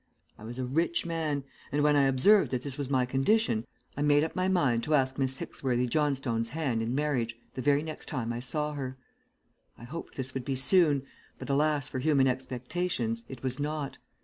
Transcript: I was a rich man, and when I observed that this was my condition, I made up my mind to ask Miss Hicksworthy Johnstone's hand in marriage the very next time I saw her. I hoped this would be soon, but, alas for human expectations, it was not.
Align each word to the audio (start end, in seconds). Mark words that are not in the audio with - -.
I 0.39 0.43
was 0.45 0.57
a 0.57 0.65
rich 0.65 1.05
man, 1.05 1.43
and 1.71 1.83
when 1.83 1.95
I 1.95 2.05
observed 2.05 2.49
that 2.49 2.63
this 2.63 2.75
was 2.75 2.89
my 2.89 3.05
condition, 3.05 3.67
I 3.95 4.01
made 4.01 4.23
up 4.23 4.35
my 4.35 4.47
mind 4.47 4.81
to 4.85 4.95
ask 4.95 5.19
Miss 5.19 5.37
Hicksworthy 5.37 5.85
Johnstone's 5.85 6.49
hand 6.49 6.81
in 6.81 6.95
marriage 6.95 7.37
the 7.53 7.61
very 7.61 7.83
next 7.83 8.07
time 8.07 8.33
I 8.33 8.39
saw 8.39 8.73
her. 8.73 8.97
I 9.77 9.83
hoped 9.83 10.15
this 10.15 10.33
would 10.33 10.43
be 10.43 10.55
soon, 10.55 11.03
but, 11.37 11.51
alas 11.51 11.87
for 11.87 11.99
human 11.99 12.25
expectations, 12.25 13.25
it 13.29 13.43
was 13.43 13.59
not. 13.59 13.99